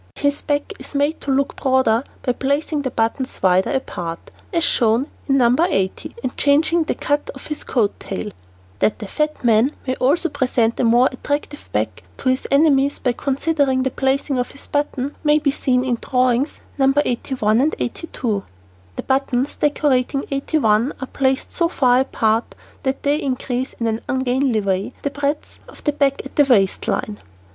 [0.15, 5.05] His back is made to look broader by placing the buttons wider apart, as shown
[5.27, 5.55] in No.
[5.63, 8.31] 80, and changing the cut of his coat tail.
[8.31, 8.77] [Illustration: NO.
[8.77, 12.97] 80] That the fat man may also present a more attractive back to his enemies
[12.97, 16.93] by considering the placing of his buttons, may be seen in drawings Nos.
[17.05, 18.43] 81 and 82.
[18.95, 20.25] The buttons decorating No.
[20.31, 25.59] 81 are placed so far apart that they increase in an ungainly way the breadth
[25.69, 27.19] of the back at the waist line.